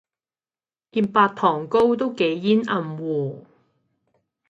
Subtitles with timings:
[0.03, 0.05] 件白
[1.27, 3.45] 糖糕都幾煙韌喎